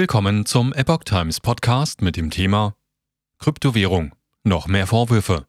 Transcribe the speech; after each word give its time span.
Willkommen 0.00 0.46
zum 0.46 0.72
Epoch 0.74 1.02
Times 1.02 1.40
Podcast 1.40 2.02
mit 2.02 2.16
dem 2.16 2.30
Thema 2.30 2.76
Kryptowährung. 3.40 4.14
Noch 4.44 4.68
mehr 4.68 4.86
Vorwürfe. 4.86 5.48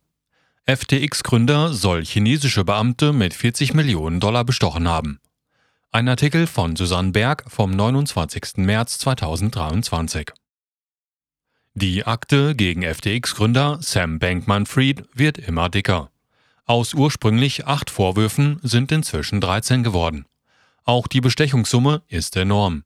FTX-Gründer 0.66 1.72
soll 1.72 2.04
chinesische 2.04 2.66
Beamte 2.66 3.14
mit 3.14 3.36
40 3.36 3.76
Millionen 3.76 4.20
Dollar 4.20 4.44
bestochen 4.44 4.88
haben. 4.88 5.20
Ein 5.92 6.10
Artikel 6.10 6.48
von 6.48 6.76
Susanne 6.76 7.12
Berg 7.12 7.44
vom 7.48 7.70
29. 7.70 8.58
März 8.58 8.98
2023. 8.98 10.32
Die 11.76 12.08
Akte 12.08 12.56
gegen 12.56 12.82
FTX-Gründer 12.82 13.78
Sam 13.82 14.18
Bankman-Fried 14.18 15.04
wird 15.14 15.38
immer 15.38 15.70
dicker. 15.70 16.10
Aus 16.66 16.96
ursprünglich 16.96 17.68
acht 17.68 17.92
Vorwürfen 17.92 18.60
sind 18.64 18.92
inzwischen 18.92 19.42
13 19.42 19.84
geworden. 19.84 20.26
Auch 20.86 21.06
die 21.08 21.22
Bestechungssumme 21.22 22.02
ist 22.08 22.36
enorm. 22.36 22.84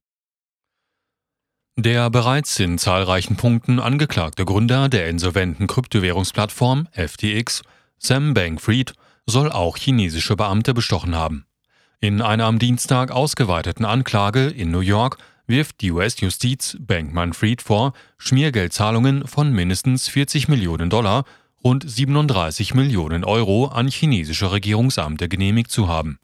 Der 1.75 2.11
bereits 2.11 2.59
in 2.59 2.77
zahlreichen 2.77 3.35
Punkten 3.35 3.79
angeklagte 3.79 4.45
Gründer 4.45 4.89
der 4.89 5.07
insolventen 5.07 5.65
Kryptowährungsplattform 5.65 6.87
FTX, 6.91 7.63
Sam 7.97 8.35
Bankfried, 8.35 8.93
soll 9.25 9.51
auch 9.51 9.75
chinesische 9.77 10.35
Beamte 10.35 10.75
bestochen 10.75 11.15
haben. 11.15 11.47
In 11.99 12.21
einer 12.21 12.45
am 12.45 12.59
Dienstag 12.59 13.09
ausgeweiteten 13.09 13.85
Anklage 13.85 14.49
in 14.49 14.69
New 14.69 14.81
York 14.81 15.17
wirft 15.47 15.81
die 15.81 15.91
US-Justiz 15.91 16.77
Bankman-Fried 16.79 17.63
vor, 17.63 17.93
Schmiergeldzahlungen 18.19 19.25
von 19.25 19.51
mindestens 19.51 20.07
40 20.09 20.47
Millionen 20.49 20.91
Dollar, 20.91 21.25
rund 21.63 21.89
37 21.89 22.75
Millionen 22.75 23.23
Euro 23.23 23.65
an 23.65 23.87
chinesische 23.87 24.51
Regierungsamte 24.51 25.27
genehmigt 25.27 25.71
zu 25.71 25.87
haben. 25.87 26.19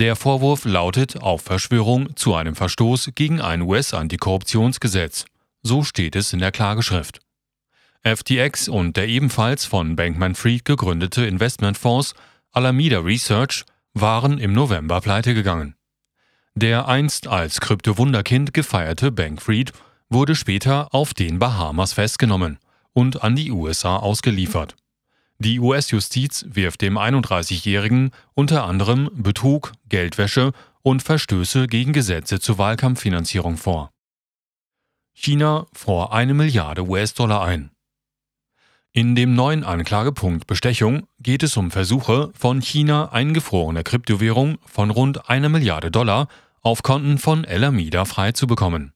Der 0.00 0.14
Vorwurf 0.14 0.64
lautet 0.64 1.20
auf 1.22 1.42
Verschwörung 1.42 2.14
zu 2.14 2.36
einem 2.36 2.54
Verstoß 2.54 3.10
gegen 3.16 3.40
ein 3.40 3.62
US-Antikorruptionsgesetz. 3.62 5.24
So 5.62 5.82
steht 5.82 6.14
es 6.14 6.32
in 6.32 6.38
der 6.38 6.52
Klageschrift. 6.52 7.18
FTX 8.04 8.68
und 8.68 8.96
der 8.96 9.08
ebenfalls 9.08 9.64
von 9.64 9.96
Bankman-Fried 9.96 10.64
gegründete 10.64 11.26
Investmentfonds 11.26 12.14
Alameda 12.52 13.00
Research 13.00 13.64
waren 13.92 14.38
im 14.38 14.52
November 14.52 15.00
pleitegegangen. 15.00 15.74
Der 16.54 16.86
einst 16.86 17.26
als 17.26 17.60
Kryptowunderkind 17.60 18.54
gefeierte 18.54 19.10
Bankfried 19.10 19.72
wurde 20.08 20.36
später 20.36 20.94
auf 20.94 21.12
den 21.12 21.40
Bahamas 21.40 21.94
festgenommen 21.94 22.60
und 22.92 23.24
an 23.24 23.34
die 23.34 23.50
USA 23.50 23.96
ausgeliefert. 23.96 24.76
Die 25.40 25.60
US-Justiz 25.60 26.46
wirft 26.48 26.82
dem 26.82 26.98
31-Jährigen 26.98 28.10
unter 28.34 28.64
anderem 28.64 29.08
Betrug, 29.14 29.72
Geldwäsche 29.88 30.52
und 30.82 31.02
Verstöße 31.02 31.68
gegen 31.68 31.92
Gesetze 31.92 32.40
zur 32.40 32.58
Wahlkampffinanzierung 32.58 33.56
vor. 33.56 33.92
China 35.14 35.66
vor 35.72 36.12
eine 36.12 36.34
Milliarde 36.34 36.88
US-Dollar 36.88 37.44
ein. 37.44 37.70
In 38.92 39.14
dem 39.14 39.34
neuen 39.34 39.62
Anklagepunkt 39.62 40.48
Bestechung 40.48 41.06
geht 41.20 41.44
es 41.44 41.56
um 41.56 41.70
Versuche, 41.70 42.32
von 42.36 42.60
China 42.60 43.12
eingefrorene 43.12 43.84
Kryptowährung 43.84 44.58
von 44.66 44.90
rund 44.90 45.30
einer 45.30 45.48
Milliarde 45.48 45.92
Dollar 45.92 46.26
auf 46.62 46.82
Konten 46.82 47.18
von 47.18 47.44
Alameda 47.44 48.06
frei 48.06 48.32
zu 48.32 48.48
bekommen. 48.48 48.92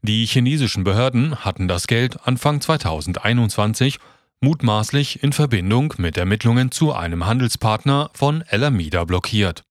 Die 0.00 0.24
chinesischen 0.24 0.84
Behörden 0.84 1.44
hatten 1.44 1.68
das 1.68 1.86
Geld 1.86 2.26
Anfang 2.26 2.62
2021 2.62 3.98
mutmaßlich 4.40 5.22
in 5.22 5.32
Verbindung 5.32 5.94
mit 5.98 6.16
Ermittlungen 6.16 6.70
zu 6.70 6.92
einem 6.92 7.26
Handelspartner 7.26 8.10
von 8.14 8.44
Alameda 8.48 9.04
blockiert. 9.04 9.64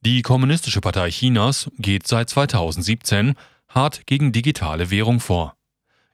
Die 0.00 0.22
Kommunistische 0.22 0.80
Partei 0.80 1.10
Chinas 1.10 1.70
geht 1.78 2.06
seit 2.06 2.28
2017 2.28 3.34
hart 3.68 4.06
gegen 4.06 4.32
digitale 4.32 4.90
Währung 4.90 5.20
vor. 5.20 5.56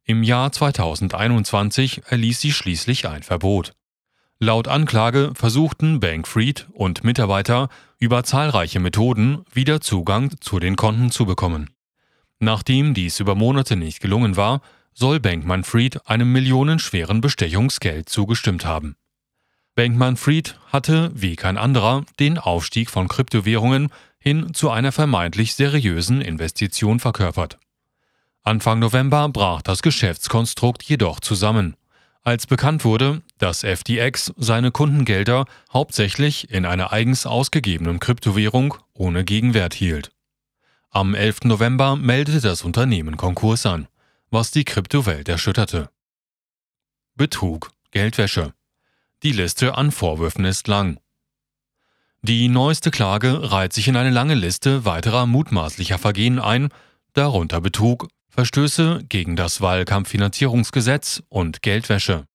Im 0.05 0.23
Jahr 0.23 0.53
2021 0.53 2.03
erließ 2.07 2.41
sie 2.41 2.53
schließlich 2.53 3.09
ein 3.09 3.23
Verbot. 3.23 3.75
Laut 4.39 4.69
Anklage 4.69 5.33
versuchten 5.35 6.01
Bankfried 6.01 6.67
und 6.73 7.05
Mitarbeiter 7.05 7.69
über 7.99 8.25
zahlreiche 8.25 8.81
Methoden 8.81 9.45
wieder 9.53 9.81
Zugang 9.81 10.33
zu 10.41 10.59
den 10.59 10.77
Konten 10.77 11.11
zu 11.11 11.27
bekommen. 11.27 11.71
Nachdem 12.39 12.95
dies 12.95 13.21
über 13.21 13.35
Monate 13.35 13.77
nicht 13.77 14.01
gelungen 14.01 14.37
war, 14.37 14.63
soll 14.95 15.21
Bankman-Fried 15.21 16.07
einem 16.09 16.33
millionenschweren 16.33 17.21
Bestechungsgeld 17.21 18.09
zugestimmt 18.09 18.65
haben. 18.65 18.97
Bankman-Fried 19.75 20.59
hatte, 20.67 21.11
wie 21.15 21.37
kein 21.37 21.57
anderer, 21.57 22.05
den 22.19 22.39
Aufstieg 22.39 22.91
von 22.91 23.09
Kryptowährungen 23.09 23.91
hin 24.19 24.53
zu 24.53 24.71
einer 24.71 24.93
vermeintlich 24.93 25.55
seriösen 25.55 26.21
Investition 26.21 27.01
verkörpert. 27.01 27.59
Anfang 28.43 28.79
November 28.79 29.29
brach 29.29 29.63
das 29.63 29.83
Geschäftskonstrukt 29.83 30.83
jedoch 30.83 31.21
zusammen, 31.21 31.77
als 32.23 32.47
bekannt 32.47 32.85
wurde, 32.85 33.23
dass 33.39 33.65
FTX 33.65 34.35
seine 34.37 34.71
Kundengelder 34.71 35.47
hauptsächlich 35.73 36.51
in 36.51 36.67
einer 36.67 36.93
eigens 36.93 37.25
ausgegebenen 37.25 38.01
Kryptowährung 38.01 38.75
ohne 38.93 39.25
Gegenwert 39.25 39.73
hielt. 39.73 40.11
Am 40.91 41.15
11. 41.15 41.45
November 41.45 41.97
meldete 41.97 42.41
das 42.41 42.63
Unternehmen 42.63 43.17
Konkurs 43.17 43.65
an 43.65 43.89
was 44.31 44.51
die 44.51 44.65
Kryptowelt 44.65 45.29
erschütterte. 45.29 45.91
Betrug, 47.17 47.73
Geldwäsche. 47.91 48.55
Die 49.23 49.33
Liste 49.33 49.75
an 49.75 49.91
Vorwürfen 49.91 50.45
ist 50.45 50.69
lang. 50.69 51.01
Die 52.23 52.49
neueste 52.49 52.91
Klage 52.91 53.51
reiht 53.51 53.73
sich 53.73 53.89
in 53.89 53.97
eine 53.97 54.11
lange 54.11 54.35
Liste 54.35 54.85
weiterer 54.85 55.27
mutmaßlicher 55.27 55.99
Vergehen 55.99 56.39
ein, 56.39 56.69
darunter 57.13 57.61
Betrug, 57.61 58.09
Verstöße 58.29 59.05
gegen 59.09 59.37
das 59.37 59.61
Wahlkampffinanzierungsgesetz 59.61 61.23
und 61.29 61.63
Geldwäsche. 61.63 62.27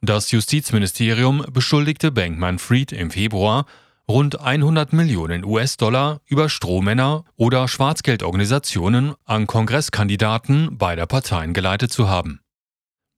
Das 0.00 0.30
Justizministerium 0.30 1.44
beschuldigte 1.50 2.12
Bankman 2.12 2.58
Fried 2.58 2.92
im 2.92 3.10
Februar, 3.10 3.66
rund 4.08 4.40
100 4.40 4.92
Millionen 4.92 5.44
US-Dollar 5.44 6.20
über 6.26 6.48
Strohmänner 6.48 7.24
oder 7.36 7.68
Schwarzgeldorganisationen 7.68 9.14
an 9.24 9.46
Kongresskandidaten 9.46 10.76
beider 10.76 11.06
Parteien 11.06 11.54
geleitet 11.54 11.92
zu 11.92 12.08
haben. 12.08 12.40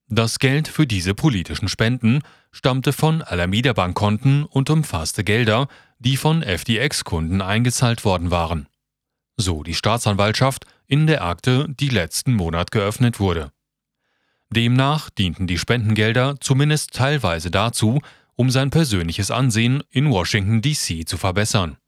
Das 0.09 0.39
Geld 0.39 0.69
für 0.69 0.87
diese 0.87 1.15
politischen 1.15 1.69
Spenden 1.69 2.21
stammte 2.53 2.93
von 2.93 3.23
Alameda-Bankkonten 3.23 4.45
und 4.45 4.71
umfasste 4.71 5.25
Gelder, 5.25 5.67
die 5.99 6.17
von 6.17 6.43
FTX-Kunden 6.43 7.43
eingezahlt 7.43 8.05
worden 8.05 8.31
waren. 8.31 8.69
So 9.37 9.65
die 9.65 9.75
Staatsanwaltschaft 9.75 10.65
in 10.87 11.09
der 11.09 11.25
Akte, 11.25 11.67
die 11.69 11.89
letzten 11.89 12.35
Monat 12.35 12.71
geöffnet 12.71 13.19
wurde. 13.19 13.51
Demnach 14.51 15.11
dienten 15.11 15.49
die 15.49 15.59
Spendengelder 15.59 16.37
zumindest 16.41 16.93
teilweise 16.93 17.51
dazu, 17.51 18.01
um 18.37 18.51
sein 18.51 18.71
persönliches 18.71 19.31
Ansehen 19.31 19.83
in 19.91 20.11
Washington, 20.11 20.63
D.C. 20.63 21.05
zu 21.05 21.17
verbessern 21.17 21.79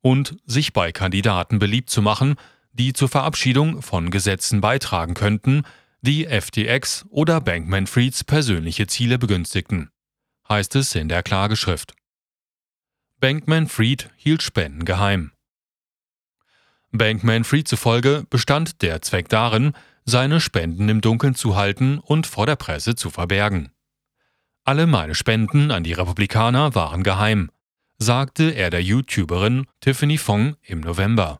und 0.00 0.36
sich 0.46 0.72
bei 0.72 0.92
Kandidaten 0.92 1.58
beliebt 1.58 1.90
zu 1.90 2.00
machen, 2.00 2.36
die 2.72 2.92
zur 2.92 3.08
Verabschiedung 3.08 3.82
von 3.82 4.10
Gesetzen 4.10 4.60
beitragen 4.60 5.14
könnten, 5.14 5.64
die 6.00 6.26
FTX 6.26 7.06
oder 7.08 7.40
Bankman-Frieds 7.40 8.24
persönliche 8.24 8.86
Ziele 8.86 9.18
begünstigten, 9.18 9.90
heißt 10.48 10.76
es 10.76 10.94
in 10.94 11.08
der 11.08 11.22
Klageschrift. 11.22 11.94
Bankman-Fried 13.18 14.10
hielt 14.16 14.42
Spenden 14.42 14.84
geheim. 14.84 15.32
Bankman-Fried 16.92 17.66
zufolge 17.66 18.24
bestand 18.30 18.82
der 18.82 19.02
Zweck 19.02 19.28
darin, 19.28 19.72
seine 20.04 20.40
Spenden 20.40 20.88
im 20.88 21.00
Dunkeln 21.00 21.34
zu 21.34 21.56
halten 21.56 21.98
und 21.98 22.26
vor 22.26 22.46
der 22.46 22.56
Presse 22.56 22.94
zu 22.94 23.10
verbergen. 23.10 23.72
Alle 24.68 24.88
meine 24.88 25.14
Spenden 25.14 25.70
an 25.70 25.84
die 25.84 25.92
Republikaner 25.92 26.74
waren 26.74 27.04
geheim, 27.04 27.52
sagte 27.98 28.50
er 28.50 28.68
der 28.68 28.82
YouTuberin 28.82 29.68
Tiffany 29.80 30.18
Fong 30.18 30.56
im 30.60 30.80
November. 30.80 31.38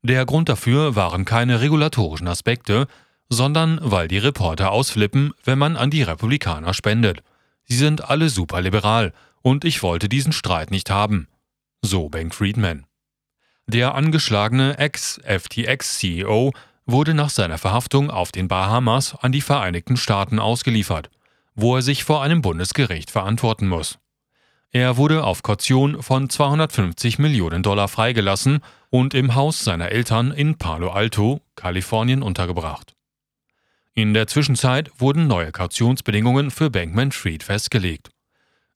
Der 0.00 0.24
Grund 0.24 0.48
dafür 0.48 0.96
waren 0.96 1.26
keine 1.26 1.60
regulatorischen 1.60 2.26
Aspekte, 2.26 2.86
sondern 3.28 3.80
weil 3.82 4.08
die 4.08 4.16
Reporter 4.16 4.70
ausflippen, 4.70 5.34
wenn 5.44 5.58
man 5.58 5.76
an 5.76 5.90
die 5.90 6.02
Republikaner 6.02 6.72
spendet. 6.72 7.22
Sie 7.66 7.76
sind 7.76 8.08
alle 8.08 8.30
superliberal 8.30 9.12
und 9.42 9.66
ich 9.66 9.82
wollte 9.82 10.08
diesen 10.08 10.32
Streit 10.32 10.70
nicht 10.70 10.88
haben. 10.88 11.28
So 11.82 12.08
Bank 12.08 12.34
Friedman. 12.34 12.86
Der 13.66 13.94
angeschlagene 13.94 14.78
Ex-FTX-CEO 14.78 16.54
wurde 16.86 17.12
nach 17.12 17.28
seiner 17.28 17.58
Verhaftung 17.58 18.10
auf 18.10 18.32
den 18.32 18.48
Bahamas 18.48 19.14
an 19.16 19.32
die 19.32 19.42
Vereinigten 19.42 19.98
Staaten 19.98 20.38
ausgeliefert 20.38 21.10
wo 21.54 21.76
er 21.76 21.82
sich 21.82 22.04
vor 22.04 22.22
einem 22.22 22.42
Bundesgericht 22.42 23.10
verantworten 23.10 23.68
muss. 23.68 23.98
Er 24.70 24.96
wurde 24.96 25.22
auf 25.22 25.42
Kaution 25.44 26.02
von 26.02 26.28
250 26.28 27.18
Millionen 27.20 27.62
Dollar 27.62 27.86
freigelassen 27.86 28.60
und 28.90 29.14
im 29.14 29.36
Haus 29.36 29.60
seiner 29.60 29.90
Eltern 29.92 30.32
in 30.32 30.58
Palo 30.58 30.90
Alto, 30.90 31.40
Kalifornien, 31.54 32.22
untergebracht. 32.22 32.94
In 33.92 34.14
der 34.14 34.26
Zwischenzeit 34.26 34.90
wurden 34.98 35.28
neue 35.28 35.52
Kautionsbedingungen 35.52 36.50
für 36.50 36.70
Bankman 36.70 37.12
Fried 37.12 37.44
festgelegt. 37.44 38.10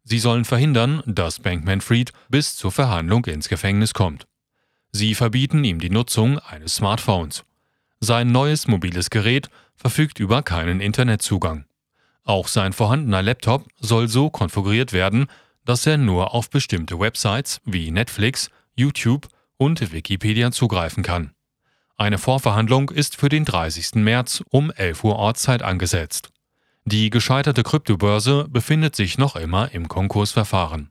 Sie 0.05 0.21
sollen 0.21 0.45
verhindern, 0.45 1.03
dass 1.07 1.41
Bankman 1.41 1.81
Fried 1.81 2.13
bis 2.29 2.57
zur 2.57 2.71
Verhandlung 2.71 3.25
ins 3.25 3.49
Gefängnis 3.49 3.93
kommt. 3.93 4.29
Sie 4.93 5.17
verbieten 5.17 5.65
ihm 5.65 5.81
die 5.81 5.91
Nutzung 5.91 6.39
eines 6.39 6.77
Smartphones. 6.77 7.45
Sein 8.01 8.31
neues 8.31 8.69
mobiles 8.69 9.11
Gerät 9.11 9.51
verfügt 9.75 10.21
über 10.21 10.43
keinen 10.43 10.81
Internetzugang. 10.81 11.65
Auch 12.29 12.47
sein 12.47 12.75
vorhandener 12.75 13.23
Laptop 13.23 13.65
soll 13.81 14.07
so 14.07 14.29
konfiguriert 14.29 14.93
werden, 14.93 15.29
dass 15.65 15.87
er 15.87 15.97
nur 15.97 16.35
auf 16.35 16.51
bestimmte 16.51 17.01
Websites 17.01 17.59
wie 17.65 17.91
Netflix, 17.91 18.51
YouTube 18.75 19.29
und 19.57 19.93
Wikipedia 19.93 20.51
zugreifen 20.51 21.03
kann. 21.03 21.31
Eine 21.97 22.19
Vorverhandlung 22.19 22.91
ist 22.91 23.17
für 23.17 23.31
den 23.31 23.47
30. 23.47 23.95
März 23.95 24.45
um 24.51 24.71
11 24.71 25.05
Uhr 25.05 25.17
Ortszeit 25.17 25.63
angesetzt. 25.63 26.29
Die 26.85 27.09
gescheiterte 27.09 27.63
Kryptobörse 27.63 28.47
befindet 28.47 28.95
sich 28.95 29.17
noch 29.17 29.35
immer 29.35 29.73
im 29.73 29.89
Konkursverfahren. 29.89 30.91